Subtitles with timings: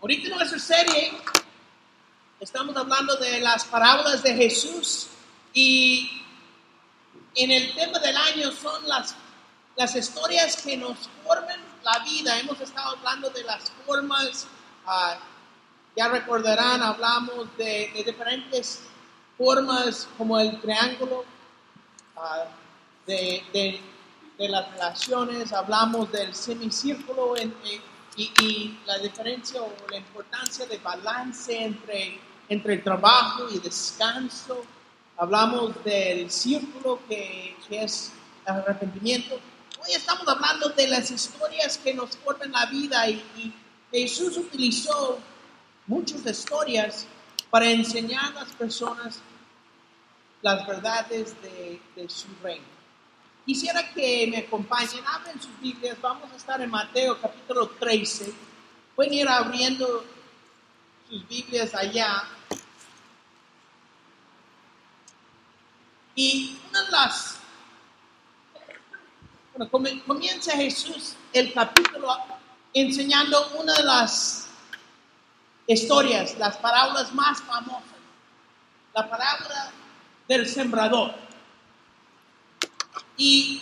[0.00, 1.12] Ahorita en nuestra serie
[2.40, 5.08] estamos hablando de las parábolas de Jesús
[5.52, 6.22] y
[7.34, 9.14] en el tema del año son las,
[9.76, 12.38] las historias que nos forman la vida.
[12.38, 14.46] Hemos estado hablando de las formas,
[14.86, 15.18] ah,
[15.96, 18.80] ya recordarán, hablamos de, de diferentes
[19.36, 21.24] formas como el triángulo,
[22.16, 22.44] ah,
[23.06, 23.80] de, de-
[24.38, 27.82] de las relaciones, hablamos del semicírculo en- en-
[28.18, 34.64] y, la diferencia o la importancia de balance entre, entre trabajo y descanso.
[35.16, 38.12] Hablamos del círculo que, que es
[38.44, 39.38] arrepentimiento.
[39.80, 43.54] Hoy estamos hablando de las historias que nos forman la vida y, y
[43.92, 45.18] Jesús utilizó
[45.86, 47.06] muchas historias
[47.50, 49.20] para enseñar a las personas
[50.42, 52.77] las verdades de, de su reino.
[53.48, 58.30] Quisiera que me acompañen, abren sus Biblias, vamos a estar en Mateo capítulo 13.
[58.94, 60.04] Pueden ir abriendo
[61.08, 62.24] sus Biblias allá.
[66.14, 67.38] Y una de las...
[69.56, 72.06] Bueno, comienza Jesús el capítulo
[72.74, 74.50] enseñando una de las
[75.66, 77.96] historias, las parábolas más famosas.
[78.92, 79.70] La parábola
[80.28, 81.27] del sembrador.
[83.18, 83.60] Y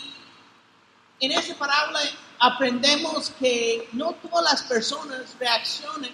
[1.19, 1.99] en esa parábola
[2.39, 6.11] aprendemos que no todas las personas reaccionan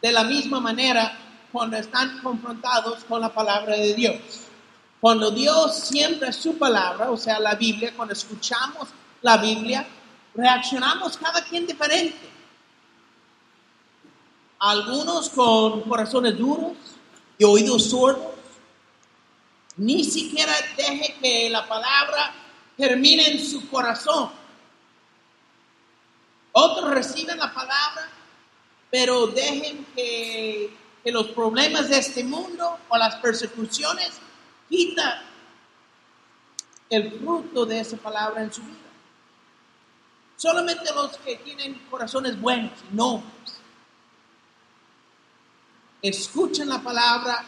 [0.00, 1.18] de la misma manera
[1.50, 4.20] cuando están confrontados con la palabra de Dios.
[5.00, 8.88] Cuando Dios siembra su palabra, o sea, la Biblia, cuando escuchamos
[9.22, 9.86] la Biblia,
[10.34, 12.30] reaccionamos cada quien diferente.
[14.60, 16.76] Algunos con corazones duros
[17.36, 18.34] y oídos sordos,
[19.76, 22.32] ni siquiera deje que la palabra
[22.76, 24.30] termine en su corazón.
[26.52, 28.08] Otros reciben la palabra,
[28.90, 34.12] pero dejen que, que los problemas de este mundo o las persecuciones
[34.68, 35.22] quita
[36.90, 38.78] el fruto de esa palabra en su vida.
[40.36, 43.34] Solamente los que tienen corazones buenos y nobles
[46.02, 47.44] escuchan la palabra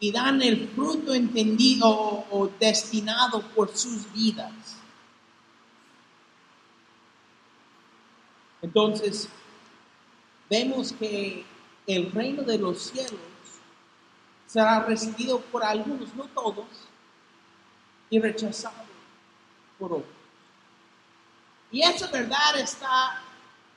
[0.00, 4.52] y dan el fruto entendido o, destinado por sus vidas.
[8.62, 9.28] Entonces,
[10.48, 11.44] vemos que
[11.86, 13.20] el reino de los cielos
[14.46, 16.66] será recibido por algunos, no todos,
[18.08, 18.84] y rechazado
[19.78, 20.14] por otros.
[21.70, 23.22] Y esa verdad está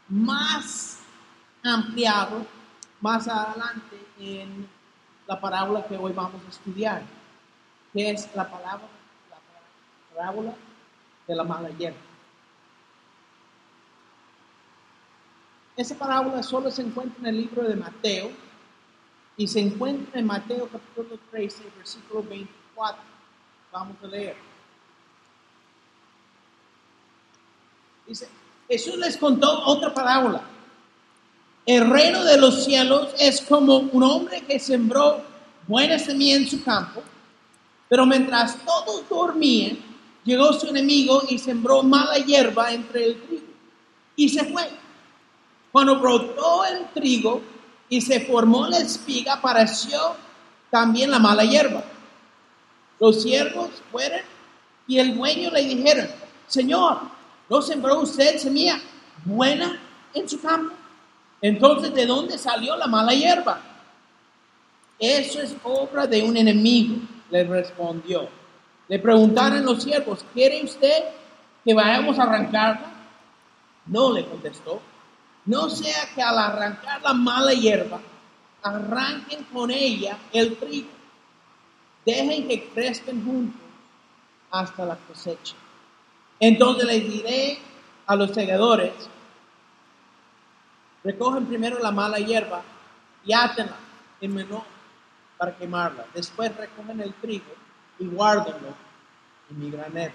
[0.08, 1.00] más
[1.62, 2.46] ampliado
[3.00, 4.68] más adelante en
[5.28, 7.02] la parábola que hoy vamos a estudiar,
[7.94, 8.88] que es la palabra,
[9.30, 10.54] la parábola
[11.28, 11.98] de la mala hierba.
[15.76, 18.32] Esa parábola solo se encuentra en el libro de Mateo
[19.38, 23.02] y se encuentra en Mateo capítulo 13, versículo 24.
[23.72, 24.36] Vamos a leer.
[28.06, 28.30] Dice,
[28.68, 30.44] Jesús les contó otra parábola.
[31.66, 35.24] El reino de los cielos es como un hombre que sembró
[35.66, 37.02] buena semilla en su campo,
[37.88, 39.78] pero mientras todos dormían,
[40.26, 43.48] llegó su enemigo y sembró mala hierba entre el trigo
[44.18, 44.70] y se fue.
[45.72, 47.42] Cuando brotó el trigo
[47.88, 50.18] y se formó la espiga, apareció
[50.70, 51.84] también la mala hierba.
[53.00, 54.20] Los siervos fueron
[54.86, 56.10] y el dueño le dijeron,
[56.48, 57.00] Señor,
[57.50, 58.82] ¿no sembró usted semilla
[59.24, 59.80] buena
[60.14, 60.83] en su campo?
[61.44, 63.60] Entonces, ¿de dónde salió la mala hierba?
[64.98, 66.96] Eso es obra de un enemigo,
[67.30, 68.30] le respondió.
[68.88, 71.04] Le preguntaron los siervos, ¿quiere usted
[71.66, 72.94] que vayamos a arrancarla?
[73.88, 74.82] No, le contestó.
[75.46, 78.00] No sea que al arrancar la mala hierba,
[78.62, 80.88] arranquen con ella el trigo.
[82.06, 83.60] Dejen que crezcan juntos
[84.50, 85.56] hasta la cosecha.
[86.40, 87.58] Entonces les diré
[88.06, 88.94] a los segadores,
[91.04, 92.62] recogen primero la mala hierba
[93.26, 93.78] y átenla
[94.22, 94.64] en menor
[95.38, 96.06] para quemarla.
[96.14, 97.54] Después recogen el trigo
[98.00, 98.74] y guárdenlo
[99.50, 100.14] en mi granero.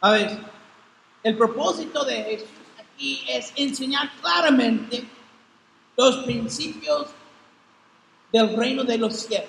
[0.00, 0.38] A ver,
[1.22, 5.04] el propósito de Jesús aquí es enseñar claramente
[5.96, 7.08] los principios
[8.32, 9.48] del reino de los cielos.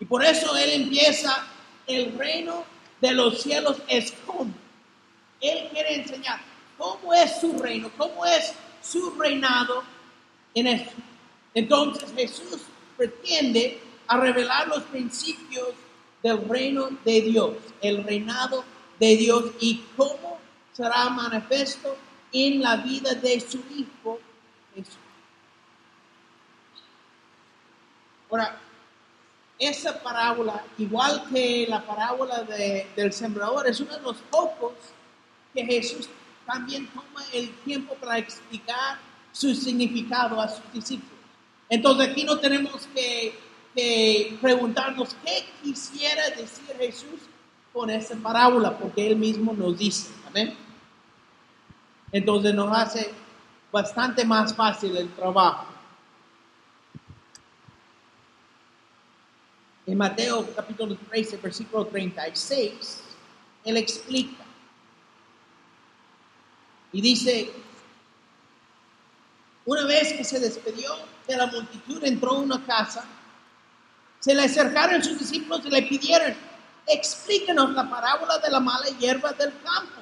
[0.00, 1.46] Y por eso Él empieza,
[1.86, 2.64] el reino
[3.00, 4.52] de los cielos es como.
[5.40, 6.40] Él quiere enseñar
[6.78, 9.82] cómo es su reino, cómo es su reinado
[10.54, 10.96] en esto.
[11.52, 12.60] Entonces Jesús
[12.96, 15.68] pretende a revelar los principios
[16.22, 18.64] del reino de Dios, el reinado
[18.98, 20.38] de Dios y cómo
[20.72, 21.96] será manifiesto
[22.32, 24.18] en la vida de su hijo
[24.74, 24.94] Jesús.
[28.30, 28.58] Ahora,
[29.58, 34.72] esa parábola, igual que la parábola de- del sembrador, es uno de los pocos
[35.54, 36.08] que Jesús
[36.48, 38.98] también toma el tiempo para explicar
[39.32, 41.18] su significado a sus discípulos.
[41.68, 43.46] Entonces aquí no tenemos que,
[44.40, 47.20] preguntarnos qué quisiera decir Jesús
[47.72, 50.56] con esa parábola, porque él mismo nos dice, amén.
[52.10, 53.12] Entonces nos hace
[53.70, 55.66] bastante más fácil el trabajo.
[59.86, 63.04] En Mateo capítulo 13, versículo 36,
[63.64, 64.47] él explica.
[66.92, 67.50] Y dice,
[69.66, 70.90] una vez que se despidió
[71.26, 73.04] de la multitud, entró a una casa,
[74.20, 76.34] se le acercaron sus discípulos y le pidieron,
[76.86, 80.00] explíquenos la parábola de la mala hierba del campo.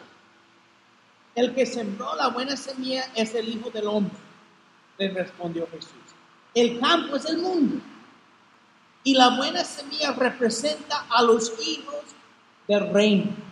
[1.35, 4.17] El que sembró la buena semilla es el Hijo del Hombre,
[4.99, 5.91] le respondió Jesús.
[6.55, 7.83] El campo es el mundo.
[9.05, 12.03] Y la buena semilla representa a los hijos
[12.67, 13.46] del reino.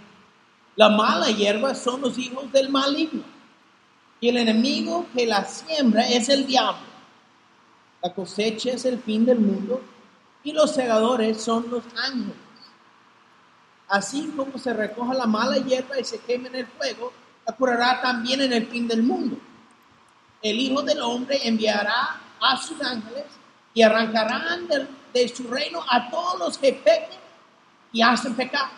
[0.77, 3.23] La mala hierba son los hijos del maligno.
[4.21, 6.83] Y el enemigo que la siembra es el diablo.
[8.03, 9.81] La cosecha es el fin del mundo
[10.43, 12.37] y los segadores son los ángeles.
[13.89, 17.13] Así como se recoja la mala hierba y se quema en el fuego,
[17.47, 19.39] la curará también en el fin del mundo.
[20.43, 23.25] El Hijo del Hombre enviará a sus ángeles
[23.73, 27.21] y arrancarán del- de, su reino a todos los que pequen
[27.93, 28.71] y hacen pecado.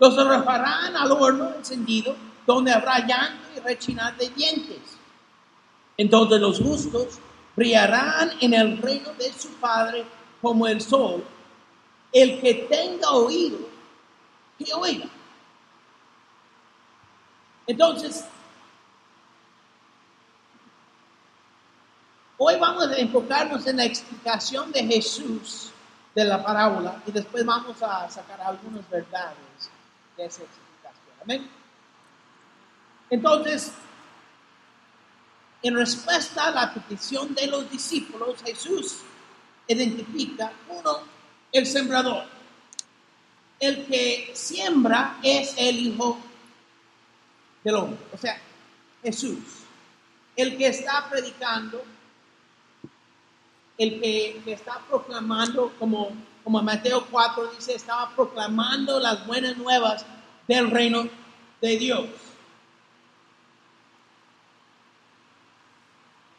[0.00, 2.16] Los arrojarán al horno encendido,
[2.46, 4.80] donde habrá llanto y rechinar de dientes.
[5.96, 7.18] Entonces los justos
[7.54, 10.06] brillarán en el reino de su Padre
[10.40, 11.22] como el sol.
[12.10, 13.58] El que tenga oído,
[14.58, 15.06] que oiga.
[17.66, 18.24] Entonces,
[22.38, 25.70] hoy vamos a enfocarnos en la explicación de Jesús
[26.14, 29.79] de la parábola y después vamos a sacar algunas verdades de
[31.22, 31.48] Amén.
[33.08, 33.72] Entonces,
[35.62, 38.98] en respuesta a la petición de los discípulos, Jesús
[39.66, 40.98] identifica, uno,
[41.52, 42.24] el sembrador.
[43.58, 46.18] El que siembra es el Hijo
[47.62, 48.40] del Hombre, o sea,
[49.02, 49.38] Jesús.
[50.34, 51.82] El que está predicando,
[53.76, 56.10] el que, que está proclamando, como,
[56.44, 60.04] como Mateo 4 dice, estaba proclamando las buenas nuevas
[60.48, 61.08] del reino
[61.60, 62.06] de Dios.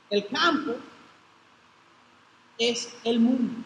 [0.10, 0.76] El campo
[2.58, 3.64] es el mundo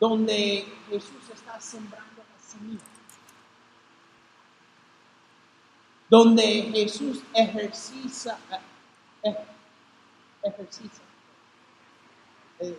[0.00, 2.80] donde Jesús está sembrando la semilla,
[6.08, 8.38] donde Jesús ejercita,
[9.22, 9.36] eh,
[10.42, 11.05] ejercita,
[12.58, 12.76] ese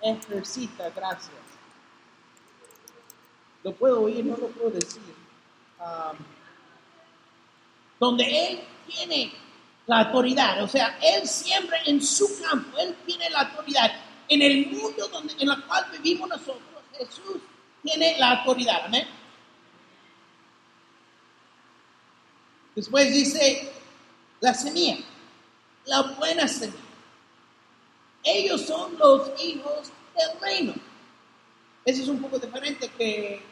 [0.00, 1.32] ejercita, gracias.
[3.62, 5.02] Lo puedo oír, no lo puedo decir.
[5.80, 6.16] Um,
[7.98, 9.32] donde Él tiene
[9.86, 13.90] la autoridad, o sea, Él siempre en su campo, Él tiene la autoridad.
[14.28, 16.62] En el mundo donde, en el cual vivimos nosotros,
[16.96, 17.38] Jesús
[17.82, 19.08] tiene la autoridad, amén.
[22.78, 23.72] Después dice
[24.38, 24.98] la semilla,
[25.86, 26.78] la buena semilla.
[28.22, 30.74] Ellos son los hijos del reino.
[31.84, 33.42] Eso es un poco diferente que,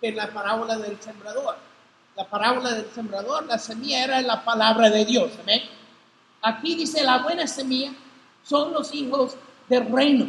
[0.00, 1.56] que la parábola del sembrador.
[2.14, 5.32] La parábola del sembrador, la semilla era la palabra de Dios.
[5.40, 5.62] Amén.
[6.42, 7.92] Aquí dice la buena semilla
[8.44, 9.34] son los hijos
[9.68, 10.26] del reino.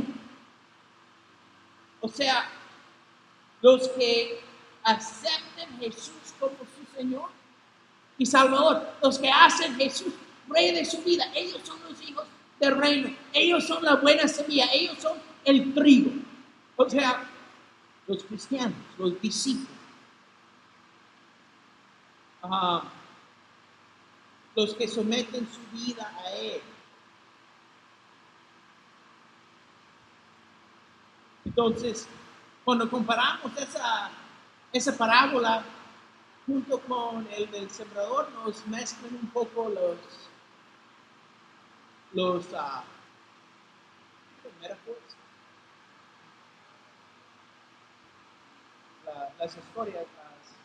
[2.01, 2.49] O sea,
[3.61, 4.41] los que
[4.81, 7.37] acepten Jesús como su Señor
[8.17, 10.13] y Salvador, los que hacen Jesús
[10.49, 12.25] rey de su vida, ellos son los hijos
[12.59, 16.11] del reino, ellos son la buena semilla, ellos son el trigo.
[16.75, 17.23] O sea,
[18.07, 19.67] los cristianos, los discípulos.
[22.43, 22.83] Ah,
[24.55, 26.61] los que someten su vida a Él.
[31.45, 32.07] Entonces,
[32.63, 34.09] cuando comparamos esa,
[34.71, 35.63] esa parábola
[36.47, 39.97] junto con el del sembrador, nos mezclan un poco los,
[42.13, 42.45] los
[44.61, 45.15] metaphors,
[49.05, 50.55] la- las historias, las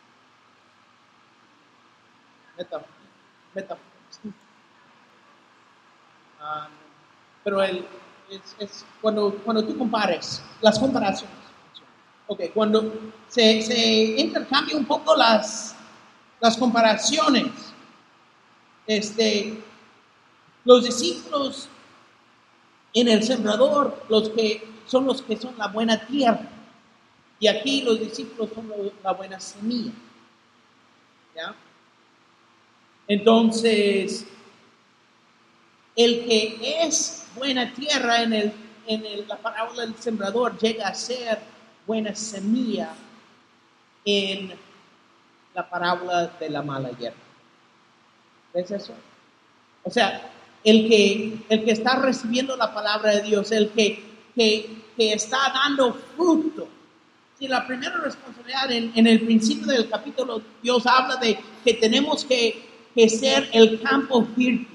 [2.57, 2.99] metáforas.
[6.39, 6.67] Ah,
[7.43, 7.85] pero el,
[8.29, 11.42] es, es cuando, cuando tú compares las comparaciones.
[12.27, 12.93] Ok, cuando
[13.27, 15.75] se, se intercambia un poco las,
[16.39, 17.51] las comparaciones,
[18.87, 19.61] este,
[20.65, 21.69] los discípulos
[22.93, 26.49] en el sembrador, los que son los que son la buena tierra,
[27.39, 28.71] y aquí los discípulos son
[29.03, 29.91] la buena semilla.
[31.35, 31.55] ¿Ya?
[33.07, 34.25] Entonces,
[35.95, 38.53] el que es buena tierra en, el,
[38.87, 41.52] en la parábola del sembrador llega a ser
[41.85, 42.93] buena semilla
[44.05, 44.53] en
[45.53, 47.17] la parábola de la mala hierba.
[48.53, 48.93] ¿Ves eso?
[49.83, 50.31] O sea,
[50.63, 54.03] el que, el que está recibiendo la palabra de Dios, el que,
[54.35, 56.67] que, está dando fruto.
[57.37, 62.63] Si la primera responsabilidad en, el principio del capítulo, Dios habla de que tenemos que,
[62.95, 64.67] que ser el campo fértil.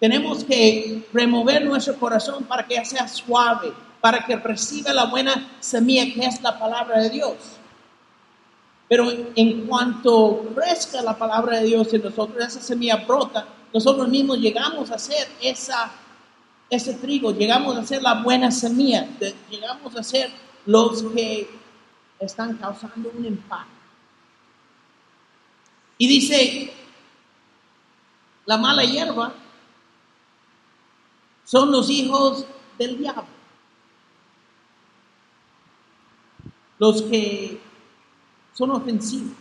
[0.00, 6.12] Tenemos que remover nuestro corazón para que sea suave, para que reciba la buena semilla
[6.12, 7.36] que es la palabra de Dios.
[8.88, 14.38] Pero en cuanto crezca la palabra de Dios en nosotros, esa semilla brota, nosotros mismos
[14.38, 15.90] llegamos a ser esa,
[16.70, 19.06] ese trigo, llegamos a ser la buena semilla,
[19.50, 20.30] llegamos a ser
[20.64, 21.50] los que
[22.18, 23.72] están causando un impacto.
[25.98, 26.72] Y dice,
[28.46, 29.34] la mala hierba
[31.44, 32.46] son los hijos
[32.78, 33.37] del diablo.
[36.78, 37.60] Los que
[38.52, 39.32] son ofensivos,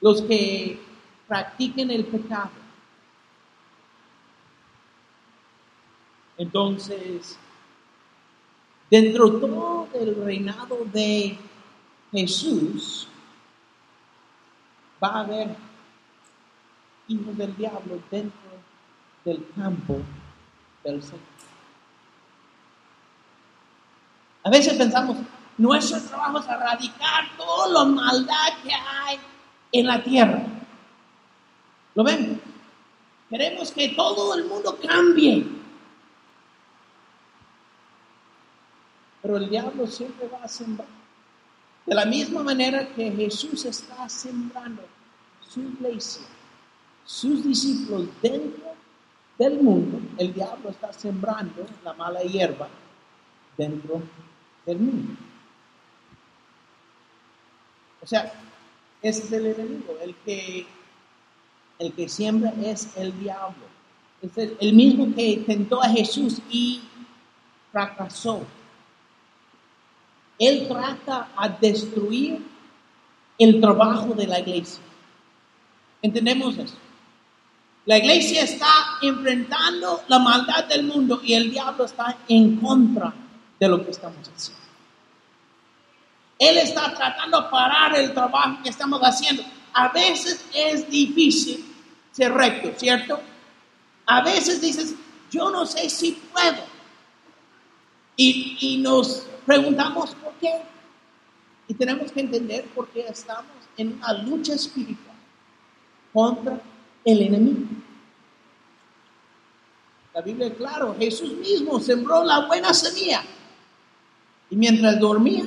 [0.00, 0.80] los que
[1.26, 2.50] practiquen el pecado.
[6.36, 7.38] Entonces,
[8.90, 11.38] dentro todo el reinado de
[12.12, 13.06] Jesús,
[15.02, 15.56] va a haber
[17.08, 18.50] hijos del diablo dentro
[19.24, 20.00] del campo
[20.82, 21.20] del Señor.
[24.42, 25.18] A veces pensamos,
[25.60, 29.18] nuestro trabajo es erradicar toda la maldad que hay
[29.72, 30.42] en la tierra.
[31.94, 32.40] ¿Lo ven?
[33.28, 35.46] Queremos que todo el mundo cambie.
[39.20, 40.88] Pero el diablo siempre va a sembrar.
[41.84, 44.82] De la misma manera que Jesús está sembrando
[45.46, 46.22] su iglesia,
[47.04, 48.64] sus discípulos dentro
[49.36, 52.68] del mundo, el diablo está sembrando la mala hierba
[53.58, 54.00] dentro
[54.64, 55.29] del mundo.
[58.02, 58.32] O sea,
[59.02, 60.66] ese es el enemigo, el que,
[61.78, 63.70] el que siembra es el diablo.
[64.22, 66.82] Es el, mismo que tentó a Jesús y
[67.72, 68.42] fracasó.
[70.38, 72.44] Él trata a destruir
[73.38, 74.82] el trabajo de la iglesia.
[76.02, 76.76] ¿Entendemos eso?
[77.86, 83.12] La iglesia está enfrentando la maldad del mundo y el diablo está en contra
[83.58, 84.59] de lo que estamos haciendo.
[86.40, 89.44] Él está tratando de parar el trabajo que estamos haciendo.
[89.74, 91.62] A veces es difícil
[92.10, 93.20] ser recto, ¿cierto?
[94.06, 94.94] A veces dices,
[95.30, 96.64] yo no sé si puedo.
[98.16, 100.62] Y, nos preguntamos por qué.
[101.68, 105.16] Y tenemos que entender por qué estamos en una lucha espiritual
[106.10, 106.58] contra
[107.04, 107.66] el enemigo.
[110.14, 113.22] La Biblia es claro, Jesús mismo sembró la buena semilla.
[114.50, 115.44] Y mientras dormía,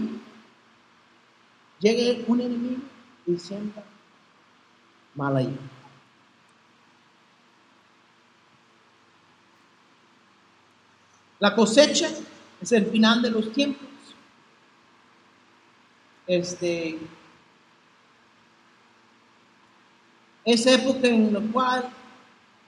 [1.84, 2.82] Llegue un enemigo
[3.28, 3.84] y sienta
[5.16, 5.60] mal ahí.
[11.40, 12.10] La cosecha
[12.62, 13.86] es el final de los tiempos.
[16.26, 17.00] Este,
[20.46, 21.90] es época en la cual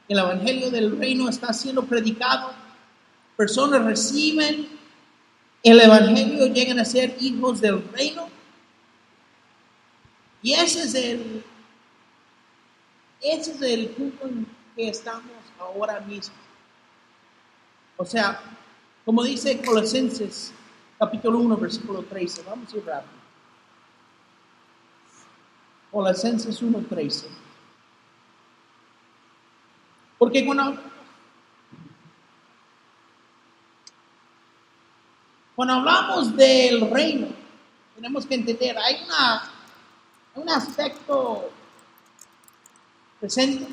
[0.09, 2.51] el evangelio del reino está siendo predicado.
[3.37, 4.67] Personas reciben
[5.63, 8.34] el evangelio, llegan a ser hijos del reino
[10.45, 11.43] y ese es el,
[13.19, 16.35] ese es el punto en que estamos ahora mismo.
[17.97, 18.39] O sea,
[19.03, 20.53] como dice Colosenses
[20.99, 23.15] capítulo 1, versículo 13, vamos a ir rápido.
[25.89, 27.27] Colosenses 1, 13.
[30.19, 30.79] Porque cuando,
[35.55, 37.29] cuando hablamos del reino,
[37.95, 39.54] tenemos que entender, hay una
[40.35, 41.49] un aspecto
[43.19, 43.67] presente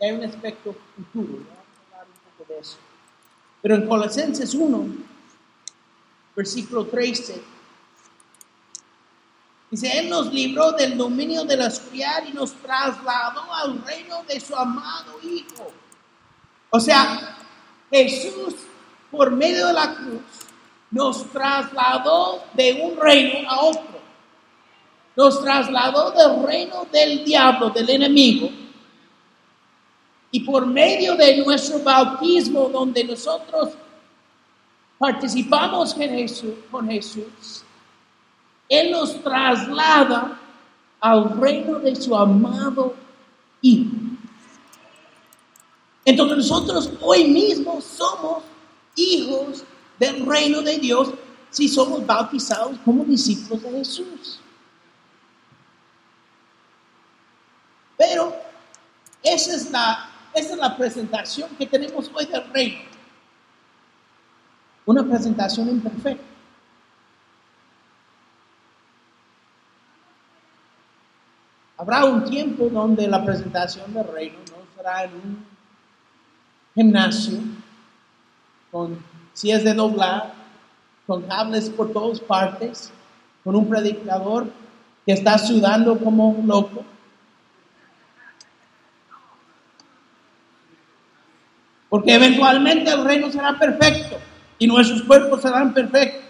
[0.00, 1.38] y hay un aspecto futuro.
[1.38, 2.76] Vamos a hablar un poco de eso.
[3.62, 4.86] Pero en Colosenses 1,
[6.34, 7.42] versículo 13,
[9.70, 14.40] dice, Él nos libró del dominio de la oscuridad y nos trasladó al reino de
[14.40, 15.72] su amado Hijo.
[16.70, 17.36] O sea,
[17.90, 18.54] Jesús,
[19.10, 20.20] por medio de la cruz,
[20.90, 23.95] nos trasladó de un reino a otro.
[25.16, 28.50] Nos trasladó del reino del diablo, del enemigo.
[30.30, 33.70] Y por medio de nuestro bautismo, donde nosotros
[34.98, 36.90] participamos con Jesús, con
[38.68, 40.38] Él nos traslada
[41.00, 42.94] al reino de su amado
[43.62, 43.96] Hijo.
[46.04, 48.44] Entonces nosotros hoy mismo somos
[48.94, 49.64] hijos
[49.98, 51.08] del reino de Dios
[51.50, 54.40] si somos bautizados como discípulos de Jesús.
[57.96, 58.34] Pero
[59.22, 62.80] esa es la, esa es la presentación que tenemos hoy del reino.
[64.84, 66.24] Una presentación imperfecta.
[71.78, 75.46] Habrá un tiempo donde la presentación del reino no será en un
[76.74, 77.38] gimnasio
[78.70, 78.98] con
[79.34, 80.32] sillas de doblar,
[81.06, 82.90] con cables por todas partes,
[83.44, 84.50] con un predicador
[85.04, 86.84] que está sudando como un loco.
[91.96, 94.18] Porque eventualmente el reino será perfecto
[94.58, 96.26] y nuestros cuerpos serán perfectos.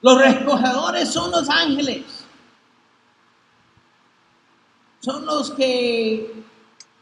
[0.00, 2.24] Los recogedores son los ángeles.
[5.00, 6.44] Son los que,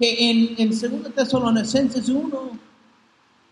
[0.00, 2.58] en, en 2 Tesalonicenses 1,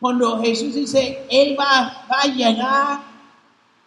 [0.01, 3.01] cuando Jesús dice, Él va, va a llegar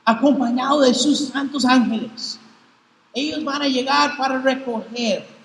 [0.05, 2.39] acompañado de sus santos ángeles.
[3.13, 5.38] Ellos van a llegar para recoger.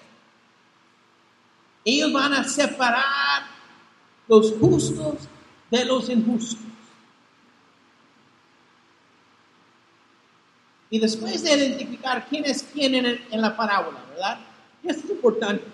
[1.85, 3.45] Ellos van a separar
[4.27, 5.29] los justos
[5.71, 6.59] de los injustos.
[10.91, 14.39] Y después de identificar quién es quién en, en la parábola, ¿verdad?
[14.83, 15.65] Esto es importante.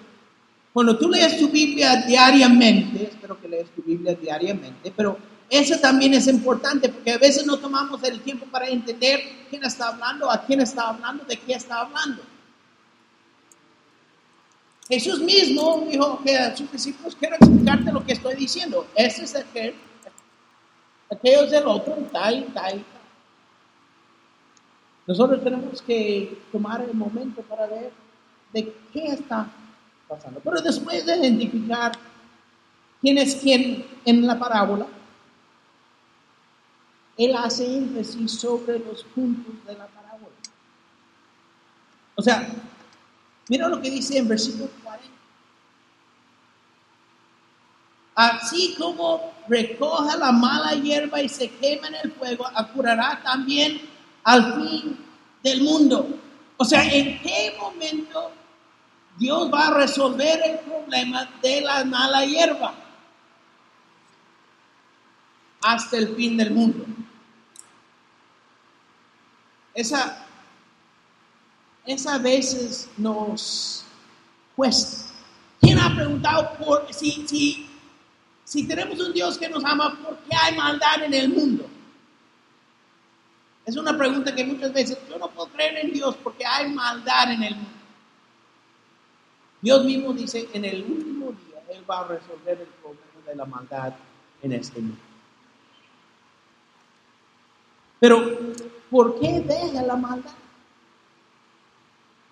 [0.72, 5.18] Cuando tú lees tu Biblia diariamente, espero que lees tu Biblia diariamente, pero
[5.50, 9.88] eso también es importante porque a veces no tomamos el tiempo para entender quién está
[9.88, 12.22] hablando, a quién está hablando, de qué está hablando.
[14.90, 18.86] Jesús mismo dijo que a sus discípulos quiero explicarte lo que estoy diciendo.
[18.96, 19.74] Ese es aquel,
[21.08, 22.84] aquellos del otro, tal, tal, tal.
[25.06, 27.92] Nosotros tenemos que tomar el momento para ver
[28.52, 29.48] de qué está
[30.08, 30.40] pasando.
[30.42, 31.92] Pero después de identificar
[33.00, 34.86] quién es quién en la parábola,
[37.16, 40.34] él hace énfasis sobre los puntos de la parábola.
[42.14, 42.48] O sea,
[43.48, 44.70] mira lo que dice en versículo
[48.20, 53.80] Así como recoja la mala hierba y se quema en el fuego, acurará también
[54.22, 54.98] al fin
[55.42, 56.06] del mundo.
[56.58, 58.30] O sea, ¿en qué momento
[59.16, 62.74] Dios va a resolver el problema de la mala hierba?
[65.62, 66.84] Hasta el fin del mundo.
[69.72, 70.26] Esa,
[71.86, 73.82] esa a veces nos
[74.54, 75.10] cuesta.
[75.58, 77.69] ¿Quién ha preguntado por si, si,
[78.50, 81.70] si tenemos un Dios que nos ama, por qué hay maldad en el mundo?
[83.64, 87.30] Es una pregunta que muchas veces yo no puedo creer en Dios porque hay maldad
[87.30, 87.70] en el mundo.
[89.60, 93.44] Dios mismo dice, en el último día Él va a resolver el problema de la
[93.44, 93.94] maldad
[94.42, 94.98] en este mundo.
[98.00, 98.36] Pero,
[98.90, 100.34] ¿por qué deja la maldad?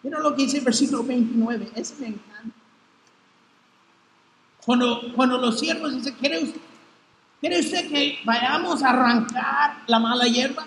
[0.03, 2.28] Mira lo que dice el versículo 29, ese me encanta.
[4.69, 6.61] Cuando, cuando los siervos dicen, ¿quiere usted,
[7.41, 10.67] ¿quiere usted que vayamos a arrancar la mala hierba?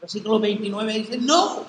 [0.00, 1.64] Versículo 29 dice, no,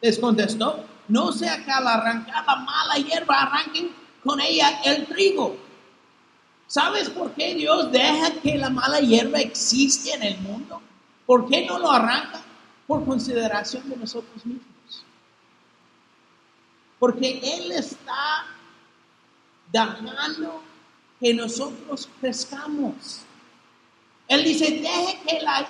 [0.00, 3.90] les contestó, no sea que al arrancar la mala hierba arranquen
[4.24, 5.58] con ella el trigo.
[6.66, 10.80] ¿Sabes por qué Dios deja que la mala hierba existe en el mundo?
[11.26, 12.40] ¿Por qué no lo arranca?
[12.86, 15.04] Por consideración de nosotros mismos.
[16.98, 18.46] Porque Él está
[19.70, 20.62] dejando
[21.20, 23.22] que nosotros crezcamos.
[24.28, 25.68] Él dice, deje que la,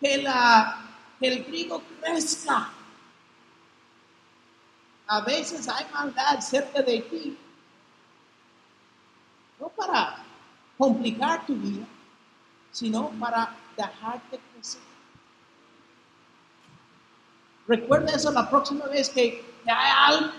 [0.00, 0.82] que la
[1.22, 2.70] que el trigo crezca.
[5.06, 7.38] A veces hay maldad cerca de ti,
[9.60, 10.24] no para
[10.76, 11.86] complicar tu vida,
[12.72, 14.82] sino para dejarte crecer.
[17.68, 20.32] Recuerda eso la próxima vez que, hay algo,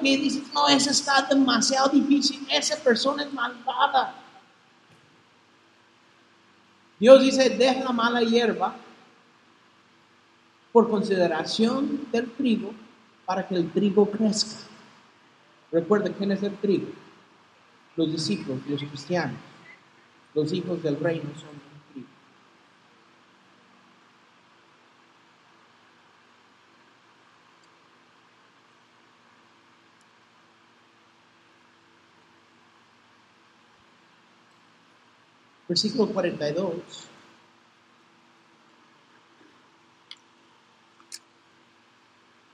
[0.00, 4.14] que dices, no, eso está demasiado difícil, esa persona es malvada.
[6.98, 8.74] Dios dice, deja la mala hierba
[10.72, 12.72] por consideración del trigo
[13.24, 14.66] para que el trigo crezca.
[15.70, 16.88] Recuerda quién es el trigo,
[17.96, 19.38] los discípulos, los cristianos.
[20.34, 21.50] Los hijos del reino son
[21.92, 22.08] trigo.
[35.74, 36.72] Versículo 42.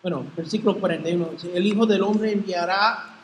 [0.00, 1.32] Bueno, versículo 41.
[1.52, 3.14] El Hijo del Hombre enviará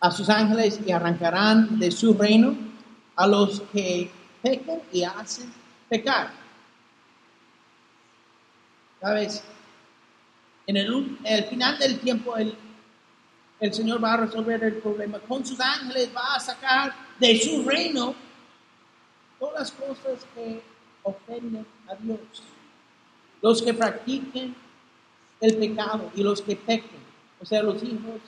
[0.00, 2.56] a sus ángeles y arrancarán de su reino
[3.14, 4.10] a los que
[4.42, 5.52] pecan y hacen
[5.88, 6.32] pecar.
[9.00, 9.44] ¿Sabes?
[10.66, 12.56] En el, el final del tiempo el,
[13.60, 15.20] el Señor va a resolver el problema.
[15.20, 18.14] Con sus ángeles va a sacar de su reino
[19.38, 20.62] todas las cosas que
[21.02, 22.18] ofenden a Dios.
[23.42, 24.54] Los que practiquen
[25.40, 27.00] el pecado y los que pequen,
[27.40, 28.20] o sea, los hijos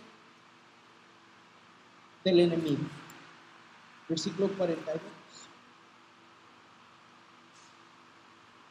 [2.25, 2.85] del enemigo.
[4.09, 5.03] Versículo 42.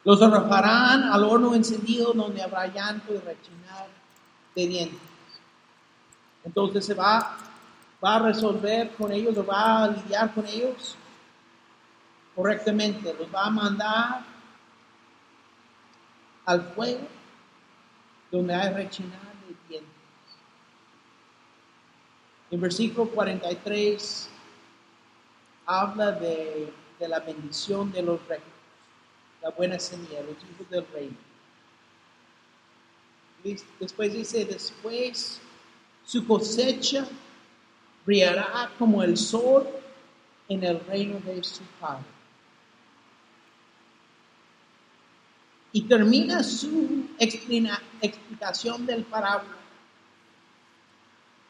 [0.04, 3.88] Los arrojarán al horno encendido donde habrá llanto y rechinar
[4.54, 4.98] de dientes.
[6.44, 7.36] Entonces se va,
[8.04, 10.96] va a resolver con ellos, o va a lidiar con ellos
[12.34, 13.14] correctamente.
[13.14, 14.24] Los va a mandar
[16.44, 17.06] al fuego
[18.30, 19.90] donde hay rechinar de dientes.
[22.50, 24.28] En versículo 43
[25.66, 28.44] habla de, de la bendición de los reyes,
[29.40, 31.16] la buena semilla, los hijos del reino.
[33.80, 35.40] Después dice, después
[36.04, 37.06] su cosecha
[38.04, 39.68] brillará como el sol
[40.48, 42.04] en el reino de su Padre.
[45.72, 49.56] Y termina su explicación del parábola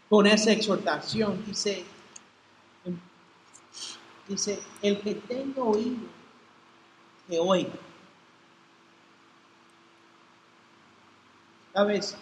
[0.09, 1.43] con esa exhortación.
[1.45, 1.85] Dice,
[4.29, 6.07] dice, el que tenga oído,
[7.29, 7.73] que oiga.
[11.73, 12.17] ¿Sabes?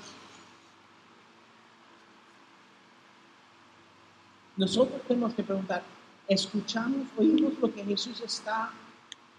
[4.60, 5.82] Nosotros tenemos que preguntar,
[6.28, 8.70] ¿escuchamos, oímos lo que Jesús está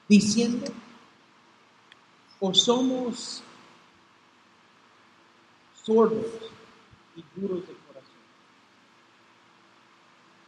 [0.09, 0.65] diciendo?
[2.39, 3.43] ¿O somos
[5.83, 6.25] sordos
[7.15, 7.75] y duros de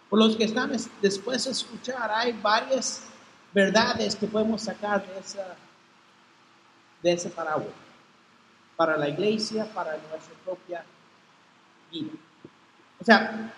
[0.09, 0.71] por los que están
[1.03, 3.03] después de escuchar, hay varias
[3.53, 5.55] verdades que podemos sacar de esa,
[7.03, 7.73] de ese parábola
[8.75, 10.83] para la iglesia, para nuestra propia
[11.91, 12.11] vida.
[12.99, 13.53] O sea,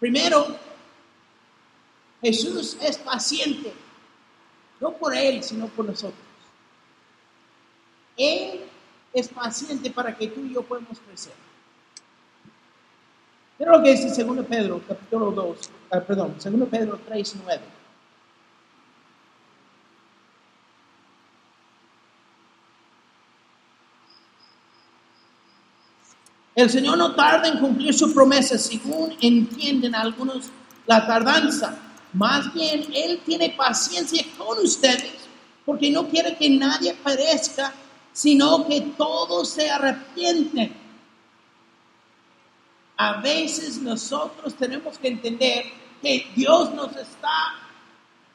[0.00, 0.56] primero,
[2.22, 3.72] Jesús es paciente,
[4.80, 6.20] no por Él, sino por nosotros.
[8.16, 8.60] Él
[9.12, 11.32] es paciente para que tú y yo podamos crecer.
[13.58, 17.79] Mira lo que dice 2 Pedro, capítulo 2, ah, perdón, 2 Pedro 3, 9.
[26.62, 30.50] El Señor no tarda en cumplir su promesa, según entienden algunos
[30.86, 31.76] la tardanza.
[32.12, 35.14] Más bien, Él tiene paciencia con ustedes,
[35.64, 37.72] porque no quiere que nadie perezca,
[38.12, 40.80] sino que todos se arrepienten
[43.02, 45.64] a veces nosotros tenemos que entender
[46.02, 47.54] que Dios nos está,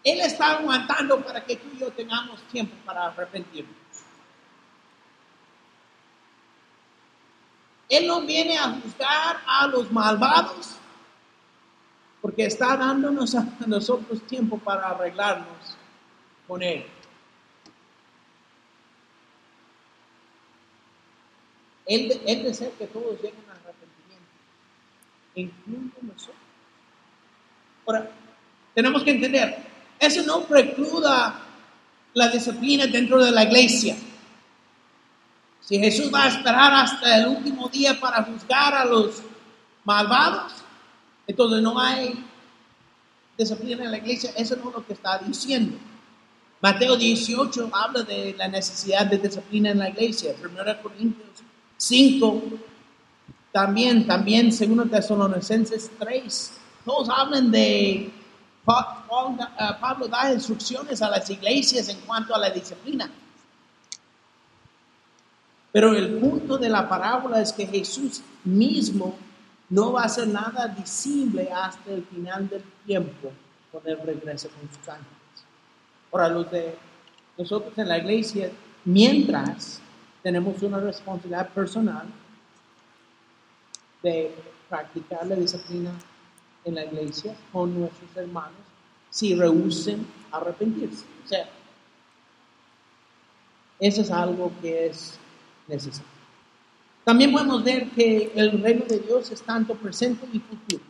[0.03, 3.75] Él está aguantando para que tú y yo tengamos tiempo para arrepentirnos.
[7.89, 10.75] Él no viene a juzgar a los malvados
[12.21, 15.77] porque está dándonos a nosotros tiempo para arreglarnos
[16.47, 16.85] con Él.
[21.85, 23.55] Él, él desea que todos lleguen a
[25.35, 26.35] incluye nosotros.
[27.85, 28.09] Ahora,
[28.73, 29.57] tenemos que entender,
[29.99, 31.39] eso no precluda
[32.13, 33.95] la disciplina dentro de la iglesia.
[35.67, 39.23] Si Jesús va a esperar hasta el último día para juzgar a los
[39.83, 40.53] malvados,
[41.25, 42.23] entonces no hay
[43.35, 44.31] disciplina en la iglesia.
[44.37, 45.75] Eso no es lo que está diciendo.
[46.61, 50.35] Mateo 18 habla de la necesidad de disciplina en la iglesia.
[50.39, 51.29] 1 Corintios
[51.77, 52.43] 5
[53.51, 56.53] también, también, según Tesalonicenses 3,
[56.85, 58.11] todos hablan de eh,
[58.65, 63.09] Pablo da instrucciones a las iglesias en cuanto a la disciplina.
[65.75, 69.13] Pero el punto de la parábola es que Jesús mismo
[69.69, 73.33] no va a hacer nada visible hasta el final del tiempo
[73.69, 75.11] cuando Él regrese con sus ángeles.
[76.13, 76.77] Ahora, los de
[77.37, 78.49] nosotros en la iglesia,
[78.85, 79.81] mientras
[80.23, 82.07] tenemos una responsabilidad personal,
[84.01, 84.33] de
[84.69, 85.91] practicar la disciplina
[86.63, 88.61] en la iglesia con nuestros hermanos
[89.09, 91.03] si rehúsen arrepentirse.
[91.25, 91.49] O sea,
[93.77, 95.19] eso es algo que es
[95.67, 96.15] necesario.
[97.03, 100.83] También podemos ver que el reino de Dios es tanto presente y futuro.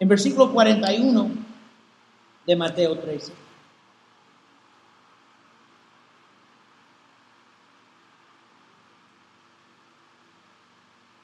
[0.00, 1.30] En versículo 41
[2.44, 3.32] de Mateo 13.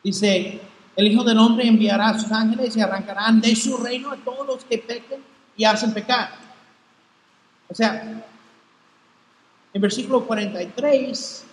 [0.05, 0.61] Dice,
[0.95, 4.47] el Hijo del Hombre enviará a sus ángeles y arrancarán de su reino a todos
[4.47, 5.21] los que pequen
[5.57, 6.31] y hacen pecar.
[7.69, 8.25] O sea,
[9.73, 11.48] en versículo 43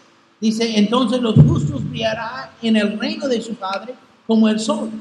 [0.45, 3.95] dice, entonces los justos brillarán en el reino de su Padre
[4.27, 4.91] como el sol.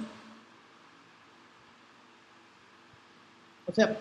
[3.67, 3.99] O sea,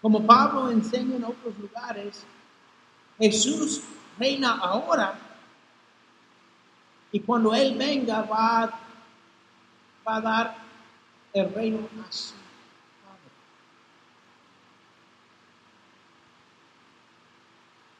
[0.00, 2.24] como Pablo enseña en otros lugares,
[3.18, 3.82] Jesús
[4.18, 5.18] reina ahora
[7.10, 8.78] y cuando Él venga va,
[10.06, 10.56] va a dar
[11.32, 13.30] el reino a su Padre.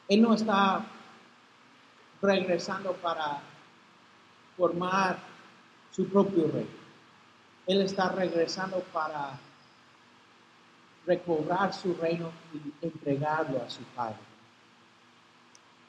[0.07, 0.85] Él no está
[2.25, 3.41] regresando para
[4.57, 5.19] formar
[5.91, 6.85] su propio reino.
[7.67, 9.39] Él está regresando para
[11.05, 14.17] recobrar su reino y entregarlo a su Padre.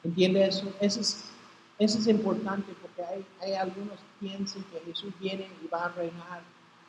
[0.03, 0.71] ¿Entiende eso?
[0.79, 1.25] Eso es,
[1.79, 5.89] eso es importante porque hay, hay algunos que piensan que Jesús viene y va a
[5.89, 6.41] reinar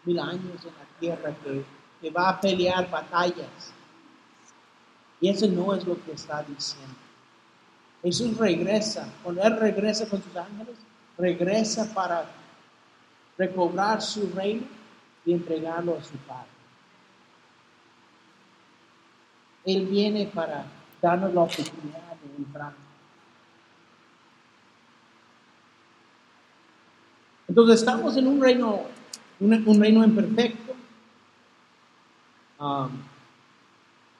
[0.04, 1.64] mil años en la tierra, que,
[2.00, 3.72] que va a pelear batallas.
[5.20, 7.07] Y eso no es lo que está diciendo.
[8.02, 10.76] Jesús regresa, cuando Él regresa con sus ángeles,
[11.16, 12.26] regresa para
[13.36, 14.66] recobrar su reino
[15.24, 16.48] y entregarlo a su Padre.
[19.64, 20.64] Él viene para
[21.02, 22.72] darnos la oportunidad de entrar.
[27.48, 28.82] Entonces estamos en un reino,
[29.40, 30.74] un, reino imperfecto,
[32.60, 32.90] um,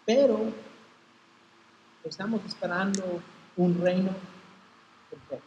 [0.04, 0.52] pero
[2.04, 3.22] estamos esperando
[3.58, 4.10] un reino
[5.10, 5.46] perfecto.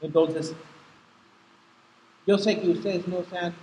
[0.00, 0.52] Entonces,
[2.26, 3.54] yo sé que ustedes no se han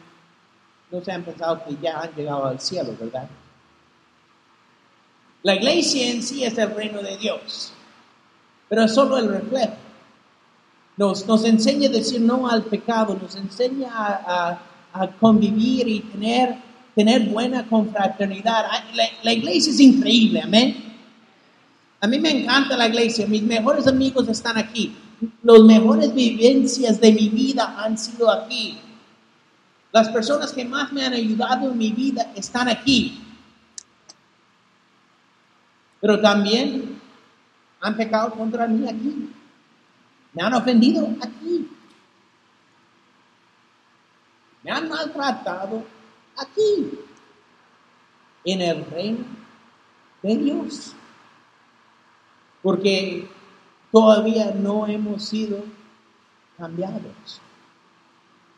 [0.92, 3.28] no se han pensado que ya han llegado al cielo, ¿verdad?
[5.44, 7.72] La iglesia en sí es el reino de Dios,
[8.68, 9.74] pero es solo el reflejo.
[10.98, 14.60] Nos, nos enseña a decir no al pecado, nos enseña a,
[15.22, 16.58] convivir y tener,
[16.94, 18.66] tener buena confraternidad.
[18.94, 20.91] La, la iglesia es increíble, amén.
[22.04, 24.98] A mí me encanta la iglesia, mis mejores amigos están aquí,
[25.44, 28.80] las mejores vivencias de mi vida han sido aquí.
[29.92, 33.22] Las personas que más me han ayudado en mi vida están aquí.
[36.00, 37.00] Pero también
[37.80, 39.30] han pecado contra mí aquí.
[40.34, 41.70] Me han ofendido aquí.
[44.64, 45.86] Me han maltratado
[46.36, 46.98] aquí.
[48.44, 49.26] En el reino
[50.24, 50.96] de Dios.
[52.62, 53.28] Porque
[53.92, 55.64] todavía no hemos sido
[56.58, 57.42] cambiados.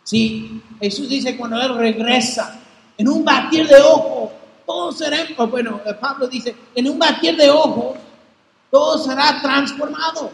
[0.03, 2.59] Sí, Jesús dice cuando Él regresa,
[2.97, 4.31] en un batir de ojos,
[4.65, 5.17] todo será,
[5.49, 7.97] bueno, Pablo dice, en un batir de ojos,
[8.69, 10.31] todo será transformado.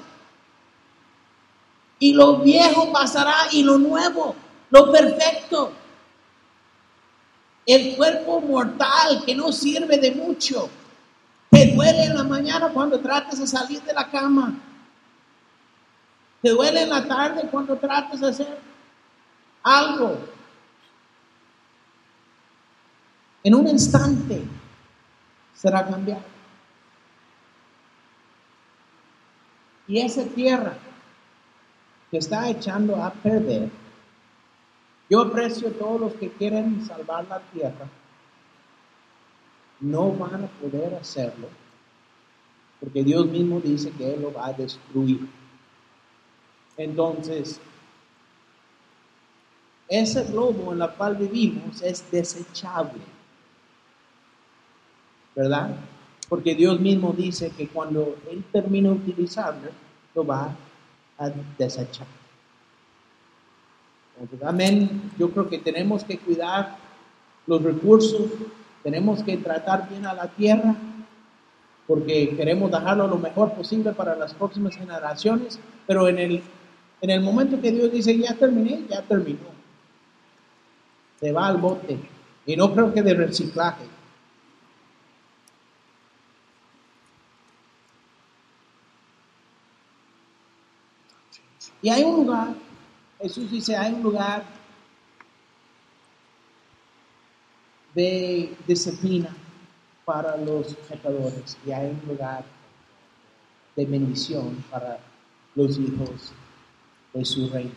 [2.00, 4.36] Y lo viejo pasará y lo nuevo,
[4.70, 5.72] lo perfecto.
[7.66, 10.70] El cuerpo mortal que no sirve de mucho,
[11.50, 14.54] te duele en la mañana cuando tratas de salir de la cama.
[16.42, 18.60] Te duele en la tarde cuando tratas de hacer
[19.64, 20.18] algo.
[23.44, 24.44] En un instante
[25.54, 26.24] será cambiado.
[29.88, 30.74] Y esa tierra
[32.12, 33.70] que está echando a perder,
[35.10, 37.88] yo aprecio todos los que quieren salvar la tierra,
[39.80, 41.48] no van a poder hacerlo,
[42.80, 45.28] porque Dios mismo dice que Él lo va a destruir.
[46.78, 47.60] Entonces,
[49.90, 53.02] ese globo en el cual vivimos es desechable.
[55.36, 55.76] ¿Verdad?
[56.30, 59.72] Porque Dios mismo dice que cuando Él termine de utilizarlo,
[60.14, 60.56] lo va
[61.18, 62.08] a desechar.
[64.46, 65.12] amén.
[65.18, 66.78] Yo creo que tenemos que cuidar
[67.48, 68.30] los recursos,
[68.84, 70.76] tenemos que tratar bien a la tierra,
[71.88, 76.44] porque queremos dejarlo lo mejor posible para las próximas generaciones, pero en el,
[77.02, 79.60] en el momento que Dios dice, ya terminé, ya terminó
[81.20, 82.00] se va al bote.
[82.46, 83.84] Y no creo que de reciclaje.
[91.82, 92.56] Y hay un lugar,
[93.22, 94.44] Jesús dice, hay un lugar
[97.96, 99.36] de disciplina
[100.06, 102.44] para los pecadores y hay un lugar
[103.76, 105.00] de bendición para
[105.56, 106.32] los hijos
[107.14, 107.72] de su reino.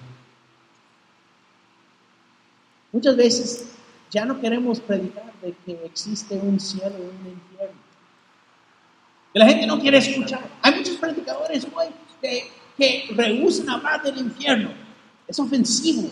[2.92, 3.74] Muchas veces
[4.10, 7.80] ya no queremos predicar de que existe un cielo y un infierno.
[9.32, 10.46] Que la gente no quiere escuchar.
[10.60, 11.86] Hay muchos predicadores hoy
[12.20, 14.70] que, que rehusan hablar del infierno.
[15.26, 16.10] Es ofensivo.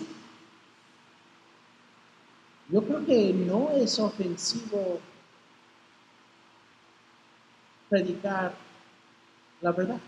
[2.70, 5.00] Yo creo que no es ofensivo
[7.88, 8.54] predicar
[9.60, 9.98] la verdad.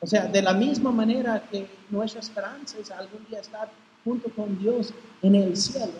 [0.00, 3.70] O sea, de la misma manera que nuestra esperanza es algún día estar
[4.04, 5.98] junto con Dios en el cielo,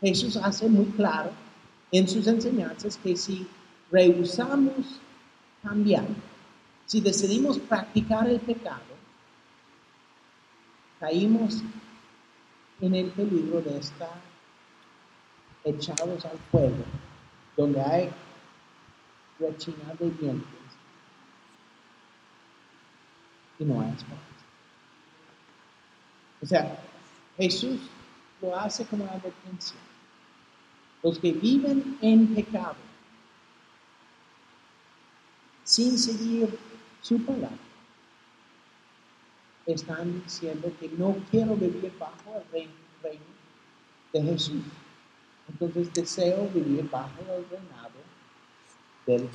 [0.00, 1.30] Jesús hace muy claro
[1.92, 3.46] en sus enseñanzas que si
[3.92, 4.98] rehusamos
[5.62, 6.06] cambiar,
[6.86, 8.80] si decidimos practicar el pecado,
[10.98, 11.62] caímos
[12.80, 14.20] en el peligro de estar
[15.64, 16.84] echados al fuego,
[17.56, 18.10] donde hay
[19.38, 20.48] rechinar de dientes
[23.58, 24.24] y no hay esperanza.
[26.42, 26.82] O sea,
[27.36, 27.80] Jesús
[28.40, 29.76] lo hace como advertencia.
[31.02, 32.76] Los que viven en pecado,
[35.64, 36.58] sin seguir
[37.00, 37.69] su palabra,
[39.66, 42.68] están diciendo que no quiero vivir bajo el
[43.02, 43.22] reino,
[44.12, 44.62] de Jesús.
[45.48, 47.90] Entonces deseo vivir bajo el reinado
[49.06, 49.28] del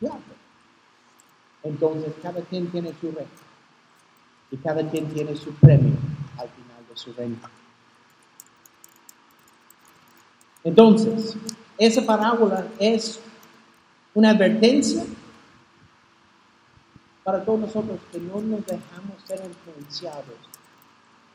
[0.00, 0.34] diablo.
[1.62, 3.30] Entonces cada quien tiene su reino
[4.50, 5.94] y cada quien tiene su premio
[6.38, 7.36] al final de su reino.
[10.62, 11.36] Entonces,
[11.78, 13.20] esa parábola es
[14.14, 15.04] una advertencia
[17.26, 20.36] para todos nosotros que no nos dejamos ser influenciados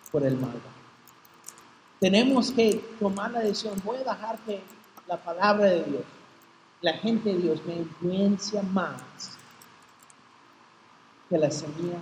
[0.10, 0.54] por el mal.
[2.00, 4.62] Tenemos que tomar la decisión, voy a dejar que
[5.06, 6.04] la palabra de Dios,
[6.80, 9.02] la gente de Dios me influencia más
[11.30, 12.02] que la semilla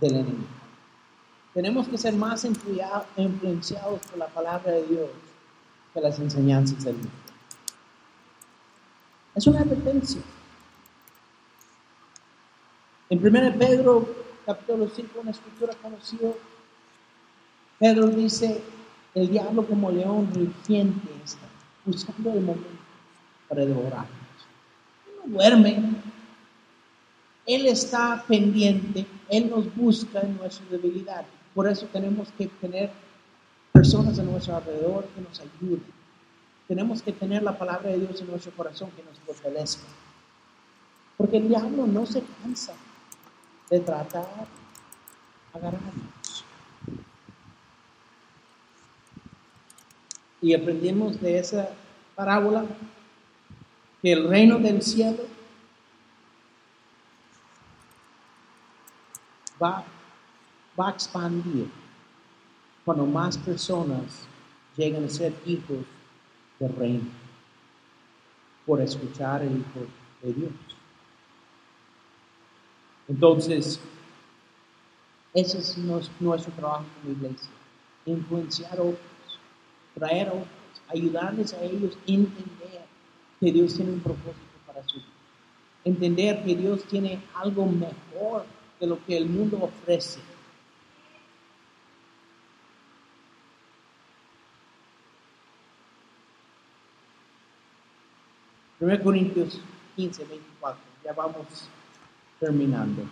[0.00, 0.48] del enemigo.
[1.52, 5.10] Tenemos que ser más influenciados por la palabra de Dios
[5.92, 7.10] que las enseñanzas del mundo.
[9.34, 10.22] Es una advertencia.
[13.10, 14.06] En 1 Pedro,
[14.44, 16.28] capítulo 5, una escritura conocida,
[17.78, 18.60] Pedro dice,
[19.14, 21.46] el diablo como león rugiente está
[21.86, 22.68] buscando el momento
[23.48, 24.10] para devorarnos.
[25.24, 25.94] No duerme.
[27.46, 31.24] Él está pendiente, Él nos busca en nuestra debilidad.
[31.54, 32.90] Por eso tenemos que tener
[33.72, 35.82] personas a nuestro alrededor que nos ayuden.
[36.66, 39.88] Tenemos que tener la palabra de Dios en nuestro corazón que nos fortalezca.
[41.16, 42.74] Porque el diablo no se cansa
[43.70, 44.46] de tratar
[45.52, 46.44] agarrarnos.
[50.40, 51.70] Y aprendimos de esa
[52.14, 52.64] parábola
[54.00, 55.24] que el reino del cielo
[59.60, 59.84] va,
[60.78, 61.68] va a expandir
[62.84, 64.26] cuando más personas
[64.76, 65.84] llegan a ser hijos
[66.60, 67.10] del reino
[68.64, 69.86] por escuchar el Hijo
[70.22, 70.77] de Dios.
[73.08, 73.80] Entonces,
[75.32, 77.48] ese es nuestro trabajo como iglesia,
[78.04, 79.40] influenciar a otros,
[79.94, 80.48] traer a otros,
[80.88, 82.86] ayudarles a ellos a entender
[83.40, 85.06] que Dios tiene un propósito para su vida,
[85.84, 88.44] entender que Dios tiene algo mejor
[88.78, 90.20] de lo que el mundo ofrece.
[98.78, 99.60] Primero Corintios
[99.96, 101.68] 15, 24, ya vamos
[102.38, 103.02] terminando.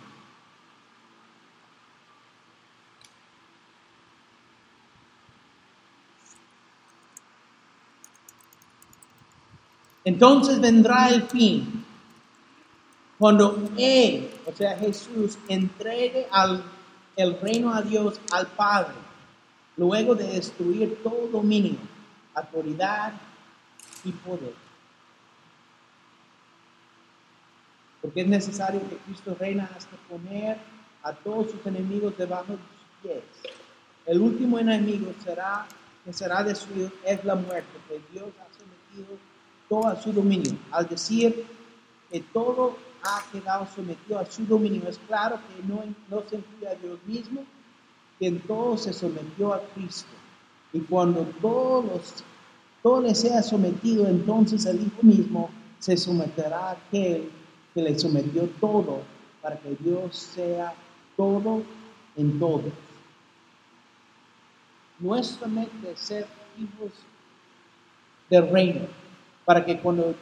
[10.03, 11.83] Entonces vendrá el fin,
[13.17, 16.63] cuando Él, o sea Jesús, entregue al,
[17.17, 18.95] el reino a Dios, al Padre,
[19.75, 21.77] luego de destruir todo dominio,
[22.33, 23.13] autoridad
[24.05, 24.66] y poder.
[28.07, 30.55] Porque es necesario que Cristo reina hasta poner
[31.03, 33.23] a todos sus enemigos debajo de sus pies.
[34.05, 35.67] El último enemigo será,
[36.05, 39.17] que será destruido es la muerte, que Dios ha sometido
[39.67, 40.57] todo a su dominio.
[40.71, 41.47] Al decir
[42.09, 46.67] que todo ha quedado sometido a su dominio, es claro que no, no se incluye
[46.69, 47.43] a Dios mismo,
[48.19, 50.13] que en todo se sometió a Cristo.
[50.71, 52.23] Y cuando todos,
[52.81, 55.49] todo le sea sometido, entonces el Hijo mismo
[55.79, 57.31] se someterá a aquel
[57.77, 59.03] que le sometió todo
[59.39, 60.73] para que Dios sea
[61.15, 61.61] todo
[62.15, 62.63] en todo.
[64.97, 66.25] Nuestra mente es ser
[66.57, 66.91] hijos
[68.31, 68.87] del reino,
[69.45, 70.15] para que cuando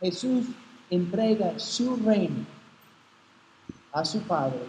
[0.00, 0.46] Jesús
[0.88, 2.46] entrega su reino
[3.92, 4.60] a su Padre,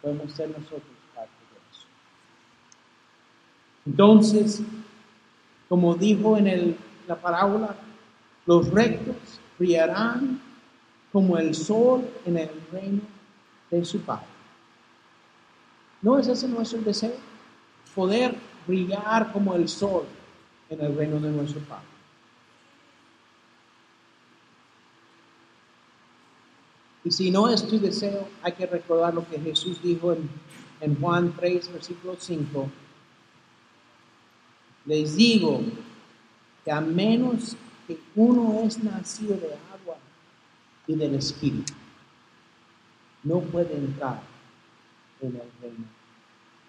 [0.00, 0.80] podemos ser nosotros
[1.14, 1.86] parte de eso.
[3.84, 4.62] Entonces,
[5.68, 6.76] como dijo en el,
[7.06, 7.76] la parábola,
[8.46, 9.16] los rectos
[9.58, 10.40] brillarán
[11.14, 13.00] como el sol en el reino
[13.70, 14.26] de su Padre.
[16.02, 17.14] ¿No es ese nuestro deseo?
[17.94, 18.34] Poder
[18.66, 20.06] brillar como el sol
[20.68, 21.86] en el reino de nuestro Padre.
[27.04, 30.16] Y si no es tu deseo, hay que recordar lo que Jesús dijo
[30.80, 32.68] en, Juan 3, versículo 5.
[34.86, 35.60] Les digo
[36.64, 37.56] que a menos
[37.86, 39.73] que uno es nacido de agua
[40.86, 41.72] y del Espíritu,
[43.22, 44.20] no puede entrar
[45.20, 45.86] en el reino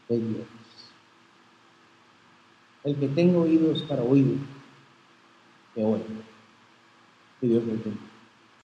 [0.09, 0.47] de Dios.
[2.83, 4.37] El que tenga oídos para oír,
[5.73, 6.05] que oiga.
[7.41, 8.04] Que Dios lo bendiga.